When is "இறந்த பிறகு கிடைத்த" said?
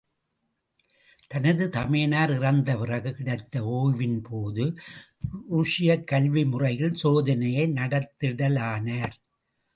2.35-3.61